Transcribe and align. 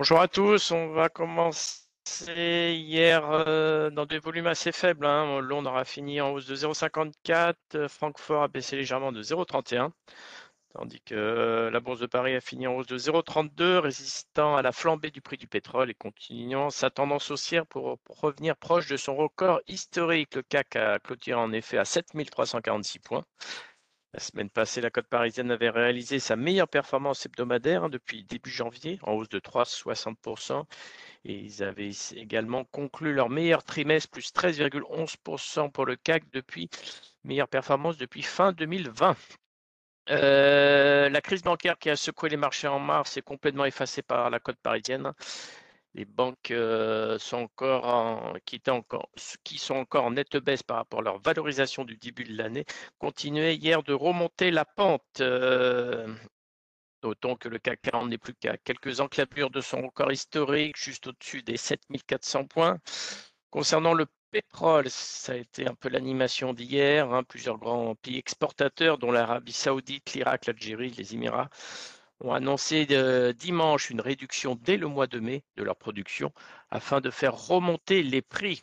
Bonjour 0.00 0.22
à 0.22 0.28
tous, 0.28 0.70
on 0.70 0.88
va 0.94 1.10
commencer 1.10 1.84
hier 2.74 3.22
euh, 3.30 3.90
dans 3.90 4.06
des 4.06 4.18
volumes 4.18 4.46
assez 4.46 4.72
faibles. 4.72 5.04
Hein. 5.04 5.42
Londres 5.42 5.76
a 5.76 5.84
fini 5.84 6.22
en 6.22 6.30
hausse 6.30 6.46
de 6.46 6.56
0,54, 6.56 7.86
Francfort 7.86 8.44
a 8.44 8.48
baissé 8.48 8.76
légèrement 8.76 9.12
de 9.12 9.22
0,31, 9.22 9.90
tandis 10.72 11.02
que 11.02 11.68
la 11.70 11.80
bourse 11.80 12.00
de 12.00 12.06
Paris 12.06 12.34
a 12.34 12.40
fini 12.40 12.66
en 12.66 12.76
hausse 12.76 12.86
de 12.86 12.96
0,32, 12.96 13.76
résistant 13.76 14.56
à 14.56 14.62
la 14.62 14.72
flambée 14.72 15.10
du 15.10 15.20
prix 15.20 15.36
du 15.36 15.46
pétrole 15.46 15.90
et 15.90 15.94
continuant 15.94 16.70
sa 16.70 16.88
tendance 16.88 17.30
haussière 17.30 17.66
pour, 17.66 17.98
pour 17.98 18.20
revenir 18.20 18.56
proche 18.56 18.88
de 18.88 18.96
son 18.96 19.16
record 19.16 19.60
historique. 19.68 20.34
Le 20.34 20.40
CAC 20.40 20.76
a 20.76 20.98
clôturé 20.98 21.38
en 21.38 21.52
effet 21.52 21.76
à 21.76 21.84
7346 21.84 23.00
points. 23.00 23.26
La 24.12 24.18
semaine 24.18 24.50
passée, 24.50 24.80
la 24.80 24.90
cote 24.90 25.06
parisienne 25.06 25.52
avait 25.52 25.70
réalisé 25.70 26.18
sa 26.18 26.34
meilleure 26.34 26.66
performance 26.66 27.26
hebdomadaire 27.26 27.84
hein, 27.84 27.88
depuis 27.88 28.24
début 28.24 28.50
janvier, 28.50 28.98
en 29.02 29.12
hausse 29.12 29.28
de 29.28 29.38
3,60%. 29.38 30.64
Et 31.24 31.34
ils 31.34 31.62
avaient 31.62 31.92
également 32.16 32.64
conclu 32.64 33.12
leur 33.14 33.28
meilleur 33.28 33.62
trimestre, 33.62 34.10
plus 34.10 34.32
13,11% 34.32 35.70
pour 35.70 35.86
le 35.86 35.94
CAC 35.94 36.24
depuis 36.32 36.68
meilleure 37.22 37.48
performance 37.48 37.98
depuis 37.98 38.22
fin 38.22 38.52
2020. 38.52 39.16
Euh, 40.10 41.08
la 41.08 41.20
crise 41.20 41.42
bancaire 41.42 41.78
qui 41.78 41.88
a 41.88 41.94
secoué 41.94 42.30
les 42.30 42.36
marchés 42.36 42.66
en 42.66 42.80
mars 42.80 43.16
est 43.16 43.22
complètement 43.22 43.64
effacée 43.64 44.02
par 44.02 44.28
la 44.28 44.40
cote 44.40 44.58
parisienne 44.60 45.12
les 45.94 46.04
banques 46.04 46.50
euh, 46.50 47.18
sont 47.18 47.38
encore 47.38 47.84
en, 47.86 48.34
qui, 48.44 49.58
sont 49.58 49.74
encore 49.74 50.04
en 50.04 50.12
nette 50.12 50.36
baisse 50.36 50.62
par 50.62 50.76
rapport 50.78 51.00
à 51.00 51.02
leur 51.02 51.20
valorisation 51.20 51.84
du 51.84 51.96
début 51.96 52.24
de 52.24 52.36
l'année, 52.36 52.64
continuaient 52.98 53.56
hier 53.56 53.82
de 53.82 53.92
remonter 53.92 54.50
la 54.50 54.64
pente. 54.64 55.20
Euh, 55.20 56.06
D'autant 57.02 57.34
que 57.34 57.48
le 57.48 57.58
CAC 57.58 57.80
40 57.80 58.10
n'est 58.10 58.18
plus 58.18 58.34
qu'à 58.34 58.58
quelques 58.58 59.00
enclavures 59.00 59.50
de 59.50 59.62
son 59.62 59.80
record 59.80 60.12
historique, 60.12 60.76
juste 60.76 61.06
au-dessus 61.06 61.42
des 61.42 61.56
7400 61.56 62.44
points. 62.44 62.78
Concernant 63.50 63.94
le 63.94 64.06
pétrole, 64.30 64.90
ça 64.90 65.32
a 65.32 65.36
été 65.36 65.66
un 65.66 65.74
peu 65.74 65.88
l'animation 65.88 66.52
d'hier. 66.52 67.10
Hein, 67.12 67.22
plusieurs 67.24 67.56
grands 67.58 67.94
pays 67.94 68.18
exportateurs, 68.18 68.98
dont 68.98 69.12
l'Arabie 69.12 69.52
saoudite, 69.52 70.12
l'Irak, 70.12 70.44
l'Algérie, 70.46 70.90
les 70.90 71.14
Émirats, 71.14 71.48
ont 72.20 72.32
annoncé 72.32 72.86
euh, 72.90 73.32
dimanche 73.32 73.90
une 73.90 74.00
réduction 74.00 74.58
dès 74.60 74.76
le 74.76 74.86
mois 74.86 75.06
de 75.06 75.18
mai 75.18 75.42
de 75.56 75.62
leur 75.62 75.76
production 75.76 76.32
afin 76.70 77.00
de 77.00 77.10
faire 77.10 77.34
remonter 77.34 78.02
les 78.02 78.22
prix. 78.22 78.62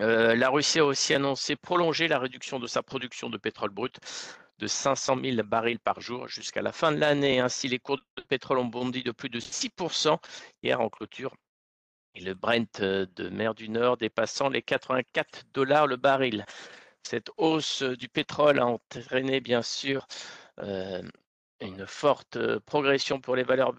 Euh, 0.00 0.34
la 0.36 0.48
Russie 0.48 0.78
a 0.78 0.84
aussi 0.84 1.14
annoncé 1.14 1.56
prolonger 1.56 2.08
la 2.08 2.18
réduction 2.18 2.58
de 2.58 2.66
sa 2.66 2.82
production 2.82 3.30
de 3.30 3.36
pétrole 3.36 3.70
brut 3.70 3.98
de 4.58 4.66
500 4.66 5.18
000 5.22 5.42
barils 5.44 5.78
par 5.78 6.00
jour 6.00 6.28
jusqu'à 6.28 6.62
la 6.62 6.72
fin 6.72 6.92
de 6.92 6.98
l'année. 6.98 7.40
Ainsi, 7.40 7.68
les 7.68 7.78
cours 7.78 7.98
de 8.16 8.22
pétrole 8.22 8.58
ont 8.58 8.64
bondi 8.64 9.02
de 9.02 9.12
plus 9.12 9.28
de 9.28 9.40
6% 9.40 10.18
hier 10.62 10.80
en 10.80 10.88
clôture. 10.88 11.34
Et 12.14 12.20
le 12.20 12.34
Brent 12.34 12.80
euh, 12.80 13.06
de 13.16 13.28
mer 13.28 13.54
du 13.54 13.68
Nord 13.68 13.96
dépassant 13.98 14.48
les 14.48 14.62
84 14.62 15.44
dollars 15.52 15.86
le 15.86 15.96
baril. 15.96 16.44
Cette 17.02 17.30
hausse 17.36 17.82
du 17.82 18.08
pétrole 18.08 18.58
a 18.58 18.66
entraîné 18.66 19.40
bien 19.40 19.62
sûr 19.62 20.06
une 21.60 21.86
forte 21.86 22.58
progression 22.60 23.20
pour 23.20 23.36
les 23.36 23.42
valeurs 23.42 23.74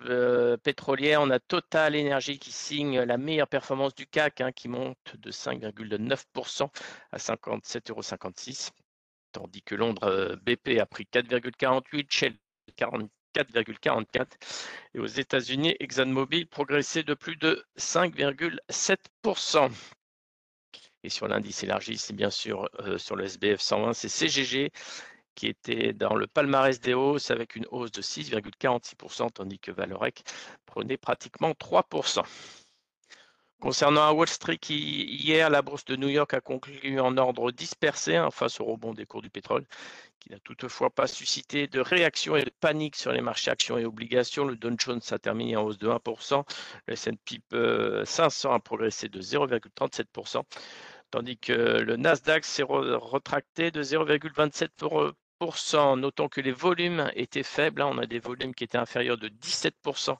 pétrolières. 0.63 1.21
On 1.21 1.29
a 1.29 1.39
Total 1.39 1.95
Energy 1.95 2.39
qui 2.39 2.51
signe 2.51 2.99
la 3.01 3.17
meilleure 3.17 3.47
performance 3.47 3.95
du 3.95 4.05
CAC, 4.05 4.41
hein, 4.41 4.51
qui 4.51 4.67
monte 4.67 5.15
de 5.17 5.31
5,9% 5.31 6.69
à 7.11 7.17
57,56 7.17 7.89
euros, 7.89 8.01
tandis 9.31 9.61
que 9.61 9.75
Londres 9.75 10.37
BP 10.41 10.79
a 10.79 10.85
pris 10.85 11.07
4,48, 11.11 12.05
Shell 12.09 12.35
44,44 12.77 14.25
et 14.93 14.99
aux 14.99 15.05
États-Unis, 15.05 15.75
ExxonMobil 15.79 16.47
progressait 16.47 17.03
de 17.03 17.13
plus 17.13 17.37
de 17.37 17.63
5,7%. 17.77 19.71
Et 21.03 21.09
sur 21.09 21.29
l'indice 21.29 21.63
élargi, 21.63 21.97
c'est 21.97 22.13
bien 22.13 22.29
sûr 22.29 22.69
sur 22.97 23.15
le 23.15 23.23
SBF 23.23 23.61
120, 23.61 23.93
c'est 23.93 24.09
CGG 24.09 24.69
qui 25.39 25.47
était 25.47 25.93
dans 25.93 26.15
le 26.15 26.27
palmarès 26.27 26.81
des 26.81 26.93
hausses 26.93 27.31
avec 27.31 27.55
une 27.55 27.65
hausse 27.71 27.93
de 27.93 28.01
6,46%, 28.01 29.31
tandis 29.31 29.57
que 29.57 29.71
Valorec 29.71 30.21
prenait 30.65 30.97
pratiquement 30.97 31.51
3%. 31.51 32.23
Concernant 33.61 34.11
Wall 34.11 34.27
Street, 34.27 34.59
hier, 34.67 35.49
la 35.49 35.61
bourse 35.61 35.85
de 35.85 35.95
New 35.95 36.09
York 36.09 36.33
a 36.33 36.41
conclu 36.41 36.99
en 36.99 37.15
ordre 37.15 37.51
dispersé 37.51 38.17
hein, 38.17 38.31
face 38.31 38.59
au 38.59 38.65
rebond 38.65 38.93
des 38.93 39.05
cours 39.05 39.21
du 39.21 39.29
pétrole, 39.29 39.65
qui 40.19 40.29
n'a 40.29 40.39
toutefois 40.39 40.89
pas 40.89 41.07
suscité 41.07 41.67
de 41.67 41.79
réaction 41.79 42.35
et 42.35 42.43
de 42.43 42.51
panique 42.59 42.97
sur 42.97 43.13
les 43.13 43.21
marchés 43.21 43.49
actions 43.49 43.77
et 43.77 43.85
obligations. 43.85 44.43
Le 44.43 44.57
Dow 44.57 44.71
Jones 44.77 45.01
a 45.09 45.19
terminé 45.19 45.55
en 45.55 45.63
hausse 45.63 45.77
de 45.77 45.87
1%, 45.87 46.43
le 46.87 46.93
S&P 46.93 47.39
500 48.05 48.51
a 48.51 48.59
progressé 48.59 49.07
de 49.07 49.21
0,37%, 49.21 50.43
tandis 51.11 51.37
que 51.37 51.53
le 51.53 51.95
Nasdaq 51.95 52.43
s'est 52.43 52.63
retracté 52.63 53.71
de 53.71 53.81
0,27%. 53.83 55.13
Notons 55.41 56.27
que 56.27 56.41
les 56.41 56.51
volumes 56.51 57.09
étaient 57.15 57.43
faibles. 57.43 57.81
Hein. 57.81 57.89
On 57.91 57.97
a 57.97 58.05
des 58.05 58.19
volumes 58.19 58.53
qui 58.53 58.65
étaient 58.65 58.77
inférieurs 58.77 59.17
de 59.17 59.29
17% 59.29 60.17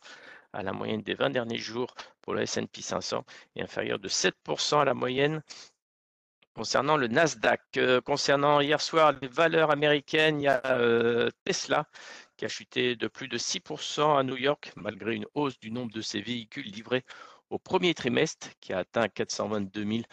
à 0.54 0.64
la 0.64 0.72
moyenne 0.72 1.02
des 1.02 1.14
20 1.14 1.32
derniers 1.32 1.58
jours 1.58 1.94
pour 2.22 2.34
le 2.34 2.42
S&P 2.42 2.82
500 2.82 3.26
et 3.56 3.62
inférieurs 3.62 4.00
de 4.00 4.08
7% 4.08 4.80
à 4.80 4.86
la 4.86 4.94
moyenne 4.94 5.44
concernant 6.54 6.96
le 6.96 7.08
Nasdaq. 7.08 7.62
Euh, 7.78 8.00
concernant 8.00 8.62
hier 8.62 8.80
soir 8.80 9.14
les 9.22 9.28
valeurs 9.28 9.72
américaines, 9.72 10.40
il 10.40 10.46
y 10.46 10.48
a 10.48 10.62
euh, 10.68 11.30
Tesla 11.44 11.86
qui 12.38 12.46
a 12.46 12.48
chuté 12.48 12.96
de 12.96 13.08
plus 13.08 13.28
de 13.28 13.38
6% 13.38 14.18
à 14.18 14.24
New 14.24 14.38
York 14.38 14.72
malgré 14.78 15.16
une 15.16 15.26
hausse 15.34 15.60
du 15.60 15.70
nombre 15.70 15.92
de 15.92 16.02
ses 16.02 16.22
véhicules 16.22 16.66
livrés 16.66 17.04
au 17.50 17.60
premier 17.60 17.94
trimestre 17.94 18.48
qui 18.62 18.72
a 18.72 18.80
atteint 18.80 19.10
422 19.10 19.84
000 19.84 20.04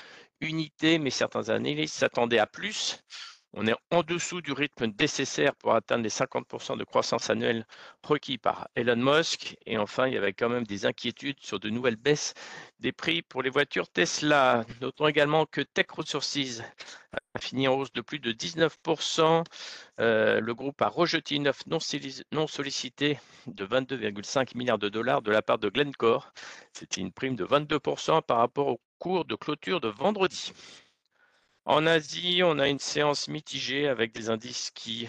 unités, 0.41 0.99
mais 0.99 1.11
certains 1.11 1.49
années 1.49 1.87
s'attendaient 1.87 2.41
à 2.41 2.47
plus. 2.47 3.05
On 3.59 3.67
est 3.67 3.75
en 3.91 4.03
dessous 4.03 4.43
du 4.43 4.53
rythme 4.53 4.93
nécessaire 5.01 5.55
pour 5.55 5.75
atteindre 5.75 6.03
les 6.03 6.11
50% 6.11 6.77
de 6.77 6.85
croissance 6.85 7.31
annuelle 7.31 7.67
requis 8.03 8.37
par 8.37 8.69
Elon 8.77 8.97
Musk. 8.97 9.57
Et 9.65 9.79
enfin, 9.79 10.07
il 10.09 10.13
y 10.13 10.19
avait 10.19 10.35
quand 10.35 10.51
même 10.51 10.67
des 10.67 10.85
inquiétudes 10.85 11.39
sur 11.41 11.59
de 11.59 11.71
nouvelles 11.71 11.97
baisses 11.97 12.35
des 12.81 12.93
prix 12.93 13.23
pour 13.23 13.43
les 13.43 13.49
voitures 13.49 13.89
Tesla. 13.89 14.67
Notons 14.83 15.09
également 15.09 15.47
que 15.47 15.63
Tech 15.63 15.87
Resources 15.91 16.61
a 17.35 17.39
fini 17.39 17.67
en 17.67 17.77
hausse 17.77 17.95
de 17.95 18.03
plus 18.03 18.19
de 18.19 18.31
19%. 18.31 19.45
Euh, 20.01 20.39
le 20.41 20.55
groupe 20.55 20.83
a 20.83 20.89
rejeté 20.89 21.37
une 21.37 21.49
offre 21.49 21.65
non 21.67 22.47
sollicitée 22.47 23.19
de 23.47 23.65
22,5 23.65 24.55
milliards 24.55 24.79
de 24.79 24.91
dollars 24.91 25.23
de 25.23 25.31
la 25.31 25.41
part 25.41 25.59
de 25.59 25.71
Glencore. 25.71 26.31
C'était 26.75 27.01
une 27.01 27.11
prime 27.11 27.37
de 27.37 27.47
22% 27.47 28.21
par 28.21 28.37
rapport 28.37 28.67
au 28.67 28.81
cours 28.99 29.25
de 29.25 29.35
clôture 29.35 29.81
de 29.81 29.89
vendredi. 29.89 30.53
En 31.69 31.85
Asie, 31.85 32.43
on 32.45 32.61
a 32.61 32.69
une 32.69 32.79
séance 32.79 33.27
mitigée 33.27 33.89
avec 33.89 34.13
des 34.13 34.31
indices 34.31 34.71
qui, 34.71 35.09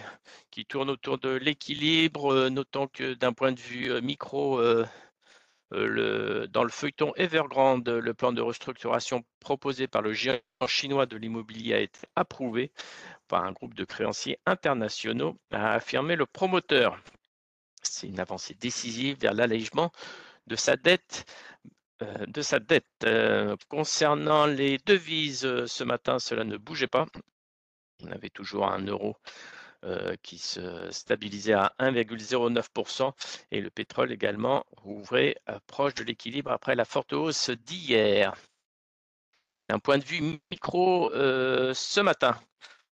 qui 0.50 0.66
tournent 0.66 0.90
autour 0.90 1.18
de 1.18 1.28
l'équilibre, 1.28 2.34
euh, 2.34 2.50
notant 2.50 2.88
que 2.88 3.14
d'un 3.14 3.32
point 3.32 3.52
de 3.52 3.60
vue 3.60 3.92
euh, 3.92 4.00
micro, 4.00 4.58
euh, 4.58 4.84
dans 5.70 6.64
le 6.64 6.68
feuilleton 6.70 7.12
Evergrande, 7.14 7.88
le 7.88 8.12
plan 8.12 8.32
de 8.32 8.40
restructuration 8.42 9.22
proposé 9.38 9.86
par 9.86 10.02
le 10.02 10.12
géant 10.12 10.40
chinois 10.66 11.06
de 11.06 11.16
l'immobilier 11.16 11.74
a 11.74 11.80
été 11.80 12.00
approuvé 12.16 12.72
par 13.28 13.44
un 13.44 13.52
groupe 13.52 13.74
de 13.74 13.84
créanciers 13.84 14.40
internationaux, 14.44 15.38
a 15.52 15.74
affirmé 15.74 16.16
le 16.16 16.26
promoteur. 16.26 16.98
C'est 17.82 18.08
une 18.08 18.18
avancée 18.18 18.54
décisive 18.54 19.18
vers 19.20 19.34
l'allègement 19.34 19.92
de 20.48 20.56
sa 20.56 20.76
dette 20.76 21.24
de 22.00 22.42
sa 22.42 22.58
dette. 22.58 22.86
Euh, 23.04 23.56
concernant 23.68 24.46
les 24.46 24.78
devises, 24.78 25.44
euh, 25.44 25.66
ce 25.66 25.84
matin, 25.84 26.18
cela 26.18 26.44
ne 26.44 26.56
bougeait 26.56 26.86
pas. 26.86 27.06
On 28.02 28.10
avait 28.12 28.30
toujours 28.30 28.68
un 28.68 28.84
euro 28.84 29.16
qui 30.22 30.38
se 30.38 30.90
stabilisait 30.90 31.52
à 31.52 31.72
1,09% 31.78 33.12
et 33.52 33.60
le 33.60 33.70
pétrole 33.70 34.10
également 34.10 34.64
ouvrait 34.84 35.36
proche 35.68 35.94
de 35.94 36.02
l'équilibre 36.02 36.50
après 36.50 36.74
la 36.74 36.84
forte 36.84 37.12
hausse 37.12 37.50
d'hier. 37.50 38.34
D'un 39.68 39.78
point 39.78 39.98
de 39.98 40.04
vue 40.04 40.40
micro, 40.50 41.10
ce 41.12 42.00
matin, 42.00 42.40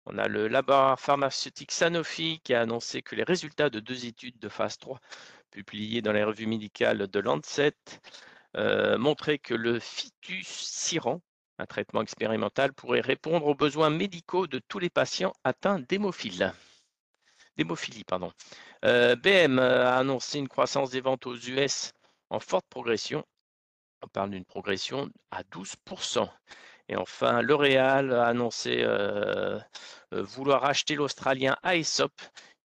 on 0.05 0.19
a 0.19 0.27
le 0.27 0.47
laboratoire 0.47 0.99
pharmaceutique 0.99 1.71
Sanofi 1.71 2.39
qui 2.43 2.53
a 2.53 2.61
annoncé 2.61 3.01
que 3.01 3.15
les 3.15 3.23
résultats 3.23 3.71
de 3.71 3.79
deux 3.79 4.05
études 4.05 4.37
de 4.37 4.49
phase 4.49 4.77
3 4.77 4.99
publiées 5.49 6.03
dans 6.03 6.13
les 6.13 6.23
revues 6.23 6.45
médicales 6.45 7.07
de 7.07 7.19
Lancet 7.19 7.73
euh, 8.57 8.97
montrer 8.97 9.37
que 9.37 9.53
le 9.53 9.79
fitus 9.79 10.47
siran, 10.47 11.21
un 11.57 11.65
traitement 11.65 12.01
expérimental, 12.01 12.73
pourrait 12.73 13.01
répondre 13.01 13.47
aux 13.47 13.55
besoins 13.55 13.89
médicaux 13.89 14.47
de 14.47 14.59
tous 14.67 14.79
les 14.79 14.89
patients 14.89 15.33
atteints 15.43 15.79
d'hémophilie. 15.79 16.41
Pardon. 18.05 18.31
Euh, 18.85 19.15
BM 19.15 19.59
a 19.59 19.97
annoncé 19.97 20.39
une 20.39 20.47
croissance 20.47 20.89
des 20.91 21.01
ventes 21.01 21.25
aux 21.25 21.35
US 21.35 21.91
en 22.29 22.39
forte 22.39 22.65
progression. 22.69 23.25
On 24.01 24.07
parle 24.07 24.31
d'une 24.31 24.45
progression 24.45 25.09
à 25.31 25.43
12%. 25.43 26.29
Et 26.87 26.95
enfin, 26.95 27.41
L'Oréal 27.41 28.13
a 28.13 28.27
annoncé 28.27 28.83
euh, 28.83 29.59
vouloir 30.11 30.65
acheter 30.65 30.95
l'Australien 30.95 31.57
Aesop, 31.63 32.13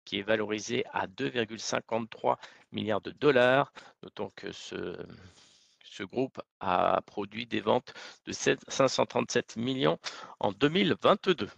qui 0.05 0.19
est 0.19 0.23
valorisé 0.23 0.85
à 0.93 1.07
2,53 1.07 2.37
milliards 2.73 3.03
de 3.03 3.11
dollars. 3.11 3.73
Notons 4.03 4.31
que 4.35 4.53
ce, 4.53 4.97
Ce 5.97 6.03
groupe 6.03 6.43
a 6.61 7.01
produit 7.07 7.47
des 7.47 7.63
ventes 7.63 7.95
de 8.27 8.33
537 8.33 9.57
millions 9.57 9.99
en 10.41 10.53
2022. 10.53 11.49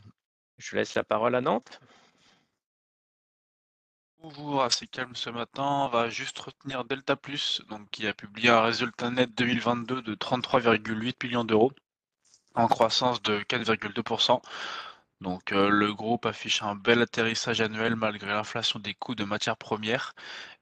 Je 0.59 0.77
laisse 0.77 0.95
la 0.95 1.03
parole 1.03 1.35
à 1.35 1.41
Nantes. 1.41 1.81
Bonjour, 4.19 4.63
assez 4.63 4.87
calme 4.87 5.17
ce 5.17 5.31
matin. 5.31 5.65
On 5.65 5.89
va 5.89 6.09
juste 6.09 6.39
retenir 6.39 6.85
Delta 6.85 7.17
Plus, 7.17 7.63
donc 7.69 7.91
qui 7.91 8.07
a 8.07 8.15
publié 8.15 8.51
un 8.51 8.63
résultat 8.63 9.11
net 9.11 9.35
2022 9.35 10.03
de 10.03 10.15
33,8 10.15 11.15
millions 11.25 11.45
d'euros, 11.45 11.73
en 12.55 12.69
croissance 12.69 13.21
de 13.23 13.41
4,2%. 13.41 14.41
Donc 15.21 15.53
euh, 15.53 15.69
le 15.69 15.93
groupe 15.95 16.27
affiche 16.27 16.63
un 16.63 16.77
bel 16.77 17.03
atterrissage 17.03 17.61
annuel 17.61 17.97
malgré 17.97 18.29
l'inflation 18.31 18.79
des 18.79 18.95
coûts 18.95 19.17
de 19.17 19.25
matières 19.25 19.57
premières 19.57 20.15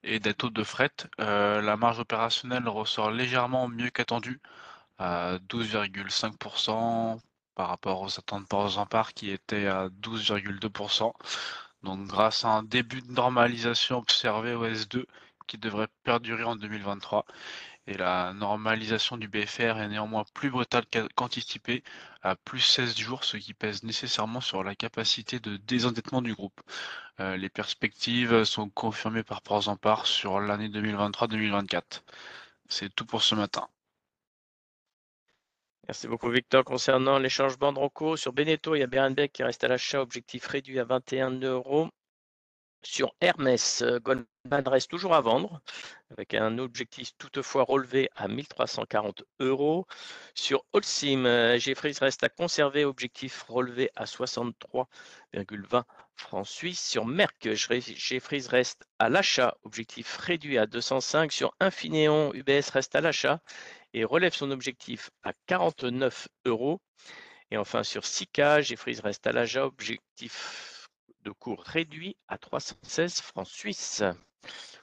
et 0.02 0.18
des 0.18 0.34
taux 0.34 0.50
de 0.50 0.64
fret. 0.64 0.90
Euh, 1.20 1.60
la 1.60 1.76
marge 1.76 1.98
opérationnelle 2.00 2.68
ressort 2.68 3.10
légèrement 3.10 3.68
mieux 3.68 3.90
qu'attendu, 3.90 4.40
à 4.98 5.38
12,5% 5.48 7.20
par 7.54 7.68
rapport 7.68 8.02
aux 8.02 8.18
attentes 8.18 8.52
en 8.54 8.86
part 8.86 9.12
qui 9.14 9.30
étaient 9.30 9.66
à 9.66 9.88
12,2%. 9.88 11.12
Donc 11.82 12.06
grâce 12.06 12.44
à 12.44 12.48
un 12.48 12.62
début 12.62 13.02
de 13.02 13.12
normalisation 13.12 13.98
observé 13.98 14.54
au 14.54 14.66
S2 14.66 15.04
qui 15.46 15.58
devrait 15.58 15.88
perdurer 16.04 16.44
en 16.44 16.56
2023 16.56 17.26
et 17.86 17.96
la 17.96 18.32
normalisation 18.32 19.16
du 19.16 19.28
BFR 19.28 19.78
est 19.78 19.88
néanmoins 19.88 20.24
plus 20.34 20.50
brutale 20.50 20.84
qu'anticipé, 21.14 21.84
à 22.22 22.34
plus 22.34 22.60
16 22.60 22.96
jours, 22.96 23.24
ce 23.24 23.36
qui 23.36 23.54
pèse 23.54 23.84
nécessairement 23.84 24.40
sur 24.40 24.64
la 24.64 24.74
capacité 24.74 25.38
de 25.38 25.56
désendettement 25.56 26.22
du 26.22 26.34
groupe. 26.34 26.60
Euh, 27.20 27.36
les 27.36 27.48
perspectives 27.48 28.44
sont 28.44 28.68
confirmées 28.68 29.22
par 29.22 29.42
Port 29.42 29.68
en 29.68 29.76
part 29.76 30.06
sur 30.06 30.40
l'année 30.40 30.68
2023-2024. 30.68 32.02
C'est 32.68 32.94
tout 32.94 33.06
pour 33.06 33.22
ce 33.22 33.34
matin. 33.34 33.68
Merci 35.86 36.08
beaucoup 36.08 36.30
Victor. 36.30 36.64
Concernant 36.64 37.20
de 37.20 37.78
recours, 37.78 38.18
sur 38.18 38.32
Beneteau, 38.32 38.74
il 38.74 38.80
y 38.80 38.82
a 38.82 38.88
Berenbeck 38.88 39.32
qui 39.32 39.44
reste 39.44 39.62
à 39.62 39.68
l'achat, 39.68 40.00
objectif 40.02 40.44
réduit 40.48 40.80
à 40.80 40.84
21 40.84 41.30
euros. 41.42 41.88
Sur 42.88 43.14
Hermès, 43.20 43.82
euh, 43.82 43.98
Goldman 43.98 44.26
reste 44.64 44.88
toujours 44.88 45.14
à 45.14 45.20
vendre, 45.20 45.60
avec 46.10 46.34
un 46.34 46.56
objectif 46.58 47.10
toutefois 47.18 47.64
relevé 47.64 48.08
à 48.14 48.28
1340 48.28 49.24
euros. 49.40 49.86
Sur 50.34 50.64
Holcim, 50.72 51.26
euh, 51.26 51.58
Jeffries 51.58 51.96
reste 52.00 52.22
à 52.22 52.28
conserver, 52.28 52.84
objectif 52.84 53.42
relevé 53.48 53.90
à 53.96 54.06
63,20 54.06 55.82
francs 56.14 56.46
suisses. 56.46 56.80
Sur 56.80 57.06
Merck, 57.06 57.52
Jeffries 57.54 58.46
reste 58.48 58.84
à 59.00 59.08
l'achat, 59.08 59.56
objectif 59.64 60.16
réduit 60.18 60.56
à 60.56 60.66
205. 60.66 61.32
Sur 61.32 61.54
Infineon, 61.58 62.32
UBS 62.34 62.70
reste 62.72 62.94
à 62.94 63.00
l'achat 63.00 63.40
et 63.94 64.04
relève 64.04 64.32
son 64.32 64.52
objectif 64.52 65.10
à 65.24 65.32
49 65.46 66.28
euros. 66.44 66.80
Et 67.50 67.56
enfin 67.56 67.82
sur 67.82 68.06
Sika, 68.06 68.60
Jeffries 68.60 69.00
reste 69.02 69.26
à 69.26 69.32
l'achat, 69.32 69.66
objectif 69.66 70.75
de 71.26 71.32
cours 71.32 71.62
réduit 71.64 72.16
à 72.28 72.38
316 72.38 73.20
francs 73.20 73.48
suisses. 73.48 74.04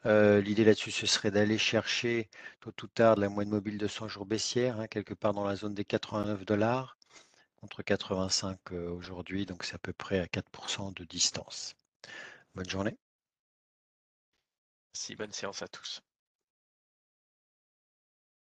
L'idée 0.06 0.64
là-dessus, 0.64 0.92
ce 0.92 1.08
serait 1.08 1.32
d'aller 1.32 1.58
chercher 1.58 2.30
tôt 2.62 2.72
ou 2.84 2.88
tard 2.88 3.18
la 3.18 3.28
moyenne 3.30 3.52
mobile 3.52 3.78
de 3.78 3.88
100 3.88 4.08
jours 4.08 4.26
baissière, 4.26 4.80
hein, 4.80 4.88
quelque 4.88 5.14
part 5.14 5.34
dans 5.34 5.44
la 5.46 5.56
zone 5.56 5.74
des 5.74 5.84
89 5.86 6.46
dollars 6.46 6.95
contre 7.66 7.82
85 7.82 8.74
aujourd'hui, 8.74 9.48
donc 9.48 9.64
c'est 9.64 9.74
à 9.74 9.80
peu 9.80 9.92
près 9.92 10.20
à 10.20 10.28
4% 10.28 10.94
de 10.94 11.04
distance. 11.04 11.76
Bonne 12.54 12.70
journée. 12.70 12.96
Merci, 14.94 15.16
bonne 15.16 15.32
séance 15.32 15.64
à 15.64 15.68
tous. 15.68 16.02